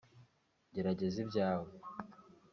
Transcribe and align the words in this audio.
gerageza 0.73 1.17
ibyawe 1.23 1.69